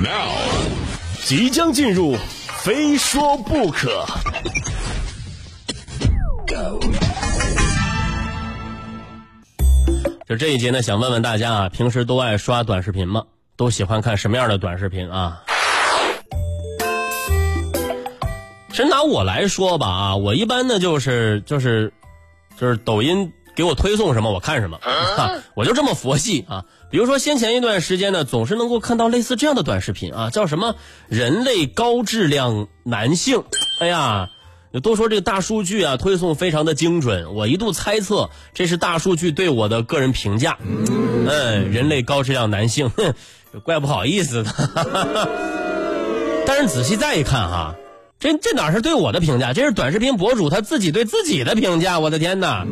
[0.00, 0.30] Now，
[1.24, 2.16] 即将进入，
[2.62, 4.06] 非说不可。
[10.24, 13.24] 就这一节呢，想问问大家啊，平时都爱刷短视频吗？
[13.56, 15.42] 都喜欢看什么样的短视频啊？
[18.72, 21.92] 真拿我来说吧啊，我一般呢就是就是
[22.56, 26.64] 就是抖音给我推送什么我看什么，啊、我就这么佛系啊。
[26.92, 30.76] 比如说先前一段时间呢，总是能够看到类似这样的短视频啊，叫什么
[31.10, 33.42] “人类高质量男性”。
[33.82, 34.30] 哎呀，
[34.80, 40.56] 都说这个大数据啊推送非常的精准，我一度猜测这是大数据对我的个人评价。
[40.60, 43.12] 嗯，人类高质量男性，哼，
[43.64, 45.28] 怪不好意思的。
[46.46, 47.74] 但是仔细再一看哈。
[48.20, 49.52] 这这哪是对我的评价？
[49.52, 52.00] 这是短视频博主他自己对自己的评价。
[52.00, 52.66] 我的天哪，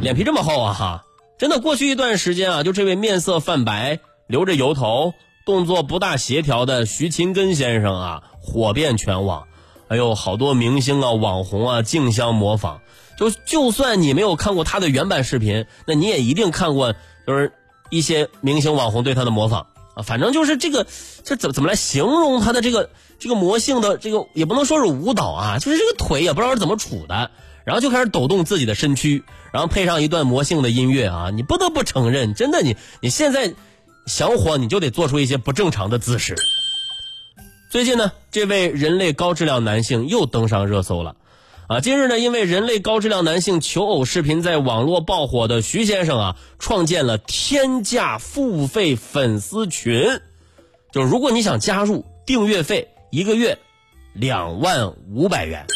[0.00, 0.74] 脸皮这么厚啊！
[0.74, 1.04] 哈，
[1.38, 3.98] 真的，过去一段时间啊，就这位面色泛白、
[4.28, 5.12] 留着油头、
[5.44, 9.48] 动作不大协调的徐勤根先生啊，火遍全网。
[9.88, 12.80] 哎呦，好多明星啊、网红啊竞相模仿。
[13.18, 16.94] 就就算你没有看过他的原版视频，那你也一定看过，
[17.26, 17.52] 就是
[17.90, 20.02] 一些明星网红对他的模仿啊。
[20.02, 20.86] 反正就是这个，
[21.24, 22.90] 这怎怎么来形容他的这个？
[23.18, 27.32] 这个魔性的这个也不能说是舞蹈啊，就是这个腿也不知道是怎么杵的，
[27.68, 33.52] 然后就开始抖动自己的身躯，然后配上一段魔性的音乐啊，你不得不承认，真的你你现在
[34.06, 36.34] 想火你就得做出一些不正常的姿势。
[37.70, 41.16] 最近呢，这位人类高质量男性又登上热搜了，
[41.66, 50.22] 啊，今日呢，因为人类高质量男性求偶视频在网络爆火的徐先生啊，创建了天价付费粉丝群，
[50.90, 52.88] 就是如果你想加入，订阅费。
[53.10, 53.58] 一个月
[54.14, 55.66] 两万五百元，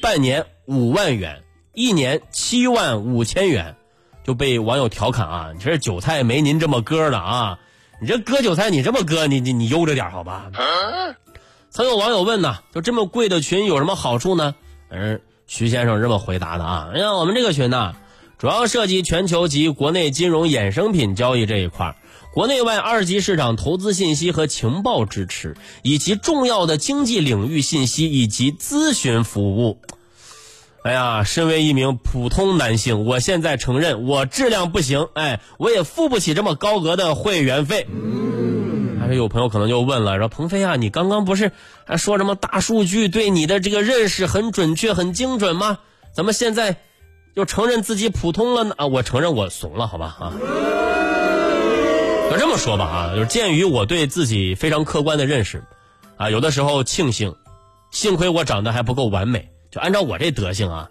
[0.00, 1.42] 半年五万元，
[1.74, 3.76] 一年七万五千元，
[4.24, 5.50] 就被网友调侃啊！
[5.54, 7.58] 你这韭菜没您这么割的啊！
[8.00, 10.50] 你这割韭菜你这么割，你你你悠着点好吧？
[11.70, 14.54] 曾有网友问呢，就这么贵的群有什么好处呢？
[14.88, 16.90] 嗯，徐先生这么回答的啊！
[16.94, 17.94] 哎呀，我们这个群呢，
[18.38, 21.96] 主要涉及全球及国内金融衍生品交易这一块。
[22.34, 29.78] 国内外二级市场投资信息和情报支持，以及重要的经济领域信息以及咨询服务。
[30.84, 37.86] 哎呀，身为一名普通男性，我现在承认我质量不行，哎，我也付不起这么高额的会员费。
[39.00, 41.52] 还是有朋友可能就问了，说鹏飞啊，你刚刚不是
[41.84, 45.78] 还说什么大数据对你的这个认识很准确、很精准吗？
[46.12, 46.76] 怎么现在
[47.34, 48.74] 又承认自己普通了呢？
[48.76, 50.32] 啊，我承认我怂了，好吧啊。
[52.32, 55.62] 就这么说吧啊，就是鉴于我对自己非常客观的认识，
[56.16, 57.36] 啊，有的时候庆幸，
[57.92, 59.51] 幸亏我长得还不够完美。
[59.72, 60.90] 就按照我这德行啊，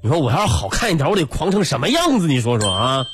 [0.00, 2.26] 你说我要是好看一点，我得狂成什么样子？
[2.26, 3.06] 你说说啊。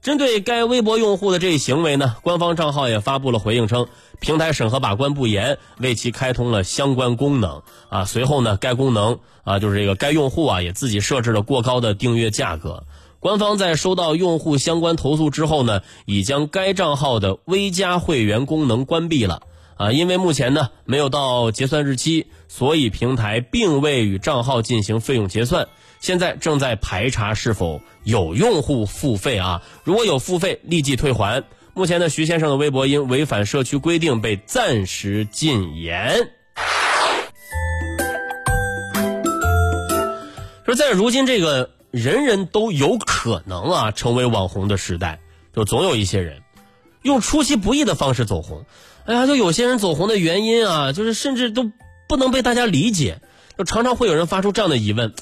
[0.00, 3.86] 针对该微博用户的这一行为呢，官方账号也发布了回应称，
[4.18, 8.04] 平台审核把关不严，为其开通了相关功能啊。
[8.04, 12.82] 随后呢，该功能啊，就是这个该用户啊，也自己设置了过高的订阅价格。
[13.20, 19.42] 官方在收到用户相关投诉之后呢，已将该账号的微加会员功能关闭了。
[19.82, 25.68] 啊，因为目前呢没有到结算日期，所以平台并未与账号进行费用结算。
[26.00, 31.42] 现在正在排查是否有用户付费啊，如果有付费，立即退还。
[31.74, 36.30] 目前呢，徐先生的微博因违反社区规定被暂时禁言。
[40.64, 41.70] 说在如今这个。
[41.92, 45.20] 人人都有可能啊成为网红的时代，
[45.54, 46.41] 就总有一些人
[47.02, 48.64] 用出其不意的方式走红。
[49.04, 51.70] 哎呀，就有些人走红的原因啊，就是甚至都
[52.08, 53.20] 不能被大家理解。
[53.58, 55.12] 就常常会有人发出这样的疑问：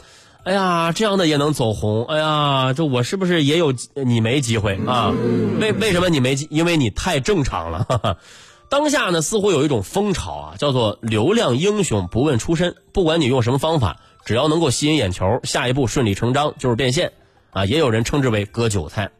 [0.44, 2.04] 哎呀，这样的也能走红？
[2.04, 5.12] 哎呀，这我是不是也有你没机会啊？
[5.60, 6.36] 为为什么你没？
[6.50, 8.18] 因为你太正常了。
[8.70, 14.00] 当下呢，似乎有一种风潮啊，叫做流量英雄不问出身，不管你用什么方法。
[14.24, 17.12] 只要能够吸引眼球，下一步顺理成章就是变现，
[17.52, 19.10] 啊，也有人称之为割韭菜。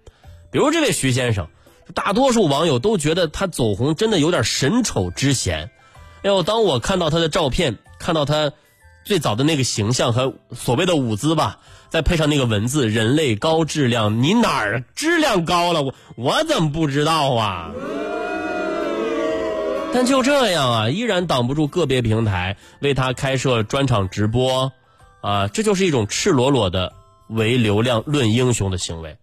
[0.52, 1.48] 比如这位徐先生，
[1.90, 5.70] 大多数网友都觉得他走红真的有点神丑之嫌。
[6.22, 8.52] 哎呦，当我看到他的照片，看到他
[9.04, 11.58] 最早的那个形象和所谓的舞姿吧，
[11.88, 15.82] 再配上那个文字“人类高质量”，你哪儿质量高了？
[15.82, 17.70] 我我怎么不知道啊？
[19.92, 24.72] 但就这样啊，依然挡不住个别平台为他开设专场直播。
[25.22, 26.92] 啊，这就是一种赤裸裸的
[27.28, 29.16] 唯流量论英雄的行为。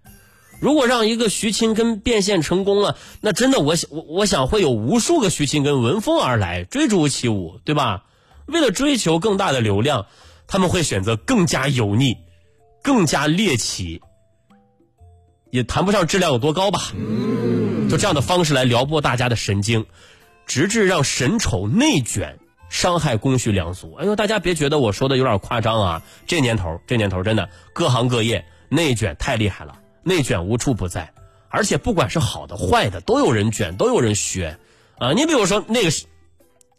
[0.59, 8.03] 如果让一个徐青根变现成功了，那真的，我想，我我想会有无数个徐青根闻风而来，追逐起舞，对吧？
[8.47, 10.07] 为了追求更大的流量，
[10.47, 12.17] 他们会选择更加油腻、
[12.81, 14.01] 更加猎奇，
[15.51, 16.91] 也谈不上质量有多高吧。
[17.89, 19.85] 就这样的方式来撩拨大家的神经。
[20.45, 22.39] 直至让神丑内卷，
[22.69, 23.93] 伤害公序良俗。
[23.95, 26.03] 哎呦，大家别觉得我说的有点夸张啊！
[26.25, 29.77] 这年头，这年头真的各行各业内卷太厉害了，
[30.07, 31.13] 内卷无处不在，
[31.49, 34.57] 而且不管是好的坏的，都有人卷，都有人学
[34.97, 35.11] 啊！
[35.11, 35.91] 你比如说那个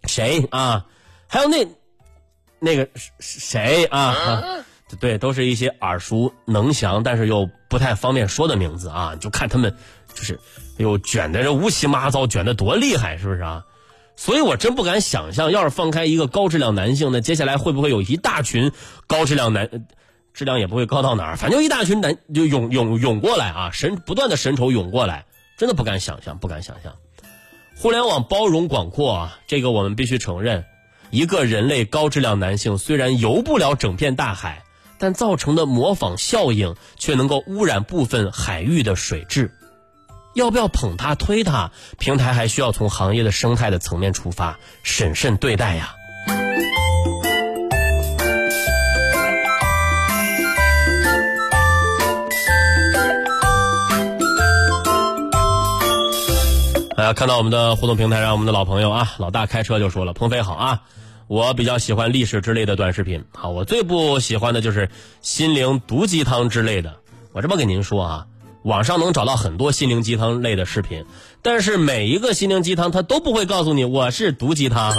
[0.05, 0.87] 谁啊，
[1.27, 1.69] 还有那
[2.59, 2.89] 那个
[3.21, 4.65] 谁啊，
[4.99, 9.77] 对，都是一些耳熟能详，但是又不太方便说的名字啊，就看他们
[10.15, 10.41] 就是。
[10.81, 13.65] 哎呦，卷的这乌七八糟，卷的多厉害，是不是啊？
[14.15, 18.71] 所以我真不敢想象，要是放开一个高质量男性，那接下来会不会有一大群
[19.09, 19.69] 高质量男，
[20.39, 25.25] 质量也不会高到哪儿，反正一大群男就涌涌涌过来啊，神不断的神丑涌过来，
[25.57, 26.95] 真的不敢想象，不敢想象。
[27.77, 30.65] 互联网包容广阔啊，这个我们必须承认。
[31.11, 34.63] 一个人类高质量男性虽然游不了整片大海，
[34.97, 39.53] 但造成的模仿效应却能够污染部分海域的水质。
[40.37, 41.73] 要不要捧他推他？
[41.99, 45.97] 平台还需要从行业的生态的层面出发，审慎对待呀。
[57.13, 60.83] 看到我们的互动平台上，我们的老朋友啊，老大开车就说了：“鹏飞好啊，
[61.27, 64.91] 我比较喜欢历史之类的短视频，好，我最不喜欢的就是
[65.21, 66.97] 心灵毒鸡汤之类的。
[67.33, 68.27] 我这么跟您说啊。”
[68.65, 71.05] 网上能找到很多心灵鸡汤类的视频，
[71.43, 74.93] 但是每一个心灵鸡汤它都不会告诉你我是毒鸡汤。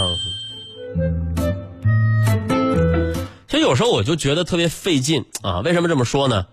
[3.48, 5.60] 其实有时候我就觉得特别费劲啊！
[5.60, 6.48] 为什么这么说呢？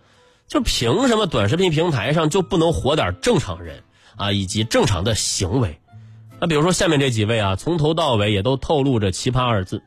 [0.48, 3.82] 就凭什么短视频平台上就不能活点正常人
[4.16, 5.80] 啊，以及正常的行为？
[6.40, 9.82] 那比如说下面这几位啊，从头到尾也都透露着奇葩二字。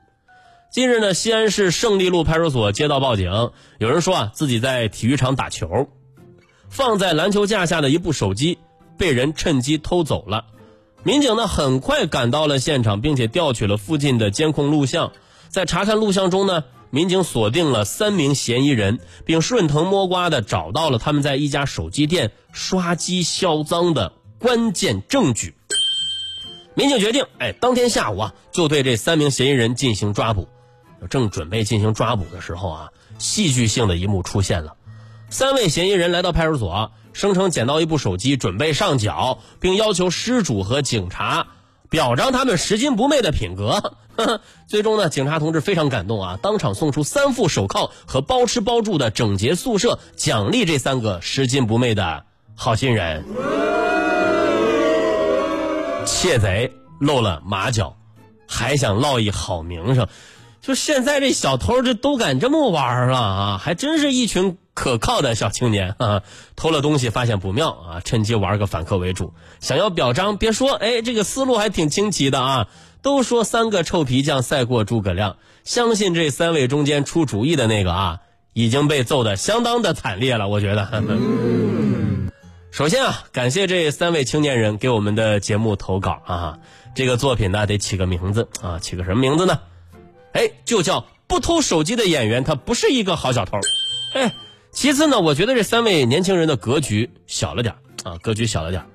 [0.72, 5.90] 近日呢，西安市胜利路派出所接到报警，有人说啊自己在体育场打球。
[6.70, 8.60] 放在篮球架下的一部手机
[8.96, 10.46] 被人趁机偷走了，
[11.04, 15.12] 民警呢很快赶到了现场，并且调取了附近的监控录像。
[15.50, 25.54] 在查看录像中呢，民警锁定了三名嫌疑人，并顺藤摸瓜的找到了他们在一家手机店刷机销赃的关键证据。
[26.74, 30.48] 民警决定，哎，当天下午啊，就对这三名嫌疑人进行抓捕。
[31.10, 34.76] 正准备进行抓捕的时候啊，戏剧性的一幕出现了。
[35.30, 41.48] 三位嫌疑人来到派出所，声称捡到一部手机，准备上缴，并要求失主和警察
[41.90, 43.96] 表彰他们拾金不昧的品格。
[44.68, 52.26] 最终呢，警察同志非常感动啊，当场送出三副手铐和包吃包住的整洁宿舍，奖励这三个拾金不昧的
[52.56, 53.26] 好心人。
[56.10, 57.96] 窃贼露了马脚，
[58.48, 60.08] 还想落一好名声。
[60.60, 63.62] 就现在这小偷，这都敢这么玩了啊！
[63.64, 66.24] 还真是一群可靠的小青年啊！
[66.58, 69.34] 偷了东西发现不妙啊，趁机玩个反客为主。
[69.62, 72.68] 想要表彰，别说，哎，这个思路还挺清奇的啊！
[73.02, 78.20] 都说三个臭皮匠赛过诸葛亮，相信这三位中间出主意的那个啊，
[78.52, 80.50] 已经被揍得相当的惨烈了。
[80.50, 80.86] 我觉得，
[82.71, 86.60] 首先啊，感谢这三位青年人给我们的节目投稿啊。
[86.95, 89.60] 这个作品呢，得起个名字啊，起个什么名字呢？
[90.33, 93.57] 哎，就叫不偷手机的演员，他不是一个好小偷。
[94.13, 94.33] 哎，
[94.71, 98.86] 其次呢，我觉得这三位年轻人的格局小了点啊，格局小了点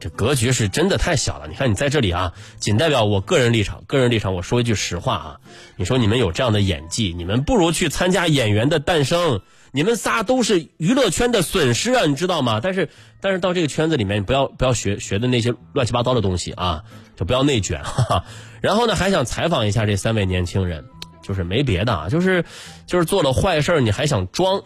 [0.00, 1.46] 这格局是真的太小了。
[1.46, 5.40] 你看，你在这里啊，仅代表我个人立场，个人立场，我说一句实话啊，
[5.76, 9.36] 你说你们有这样的演技，你们不如去参加《演员的诞生》。
[9.72, 12.60] 你们仨都是娱乐圈的损失啊，你知道吗？
[12.62, 12.88] 但是，
[13.20, 16.82] 但是到这个圈子里面，不要不要学学的那些乱七八糟的东西啊，
[17.16, 17.82] 就不要内卷。
[17.84, 18.24] 哈哈。
[18.60, 20.84] 然后呢，还想采访一下这三位年轻人，
[21.22, 22.44] 就是没别的啊，就是
[22.86, 24.62] 就是做了坏事你还想装，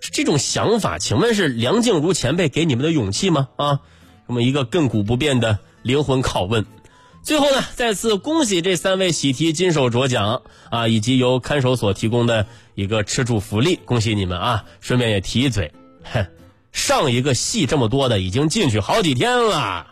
[0.00, 3.48] 这种想法，请问是梁静茹前辈给你们的勇气吗？
[3.56, 3.80] 啊，
[4.26, 6.66] 这么一个亘古不变的灵魂拷问。
[7.22, 14.64] 最后呢，再次恭喜这三位喜提金手镯奖啊，以及由看守所提供的一个吃住福利，恭喜你们啊！
[14.80, 16.26] 顺便也提一嘴，哼，
[16.72, 19.91] 上一个戏这么多的已经进去好几天了。